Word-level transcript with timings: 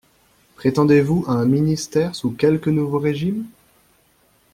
Prétendez-vous 0.55 1.25
à 1.27 1.33
un 1.33 1.45
ministère 1.45 2.15
sous 2.15 2.31
quelque 2.31 2.71
nouveau 2.71 2.97
régime? 2.97 3.45